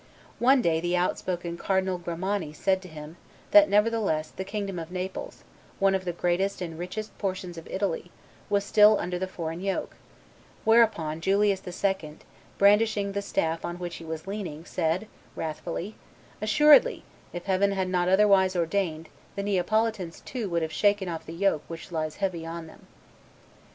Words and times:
One 0.39 0.63
day 0.63 0.79
the 0.81 0.97
outspoken 0.97 1.57
Cardinal 1.57 1.99
Grimani 1.99 2.53
said 2.53 2.81
to 2.81 2.87
him 2.87 3.17
that, 3.51 3.69
nevertheless, 3.69 4.31
the 4.31 4.43
kingdom 4.43 4.79
of 4.79 4.89
Naples, 4.89 5.43
one 5.77 5.93
of 5.93 6.05
the 6.05 6.11
greatest 6.11 6.59
and 6.59 6.79
richest 6.79 7.15
portions 7.19 7.55
of 7.55 7.67
Italy, 7.67 8.09
was 8.49 8.63
still 8.63 8.97
under 8.99 9.19
the 9.19 9.27
foreign 9.27 9.61
yoke; 9.61 9.95
whereupon 10.65 11.21
Julius 11.21 11.61
II., 11.67 12.17
brandishing 12.57 13.11
the 13.11 13.21
staff 13.21 13.63
on 13.63 13.77
which 13.77 13.97
he 13.97 14.03
was 14.03 14.25
leaning, 14.25 14.65
said, 14.65 15.05
wrathfully, 15.35 15.93
"Assuredly, 16.41 17.03
if 17.31 17.45
Heaven 17.45 17.73
had 17.73 17.87
not 17.87 18.09
otherwise 18.09 18.55
ordained, 18.55 19.07
the 19.35 19.43
Neapolitans 19.43 20.21
too 20.21 20.49
would 20.49 20.63
have 20.63 20.73
shaken 20.73 21.09
off 21.09 21.27
the 21.27 21.31
yoke 21.35 21.61
which 21.67 21.91
lies 21.91 22.15
heavy 22.15 22.43
on 22.43 22.65
them." 22.65 22.87